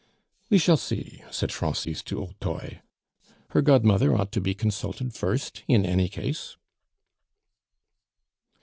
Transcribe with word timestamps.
"We 0.49 0.57
shall 0.57 0.77
see," 0.77 1.23
said 1.29 1.51
Francis 1.51 2.01
du 2.01 2.17
Hautoy; 2.25 2.79
"her 3.49 3.61
godmother 3.61 4.15
ought 4.15 4.31
to 4.31 4.41
be 4.41 4.55
consulted 4.55 5.13
first, 5.13 5.61
in 5.67 5.85
any 5.85 6.09
case." 6.09 6.57